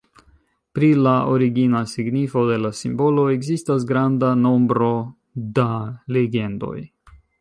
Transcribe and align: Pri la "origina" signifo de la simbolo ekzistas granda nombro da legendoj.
Pri 0.77 0.87
la 1.07 1.11
"origina" 1.33 1.81
signifo 1.91 2.45
de 2.51 2.57
la 2.63 2.71
simbolo 2.79 3.25
ekzistas 3.35 3.85
granda 3.93 4.33
nombro 4.47 4.91
da 5.59 5.69
legendoj. 6.19 6.75